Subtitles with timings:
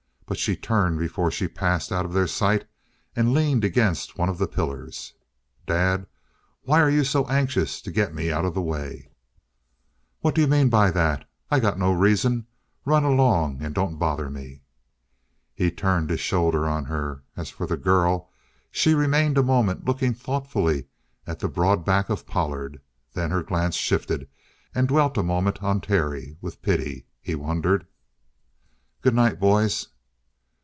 [0.27, 2.63] But she turned before she passed out of their sight
[3.17, 5.13] and leaned against one of the pillars.
[5.67, 6.07] "Dad,
[6.61, 9.09] why you so anxious to get me out of the way?"
[10.21, 11.27] "What d'you mean by that?
[11.49, 12.47] I got no reason.
[12.85, 14.61] Run along and don't bother me!"
[15.53, 17.23] He turned his shoulder on her.
[17.35, 18.29] As for the girl,
[18.71, 20.85] she remained a moment, looking thoughtfully
[21.27, 22.79] at the broad back of Pollard.
[23.11, 24.29] Then her glance shifted
[24.73, 27.85] and dwelt a moment on Terry with pity, he wondered?
[29.01, 29.89] "Good night, boys!"